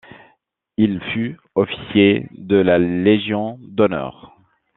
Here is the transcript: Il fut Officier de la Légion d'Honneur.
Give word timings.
Il 0.77 0.99
fut 1.13 1.37
Officier 1.53 2.27
de 2.31 2.55
la 2.55 2.79
Légion 2.79 3.59
d'Honneur. 3.61 4.35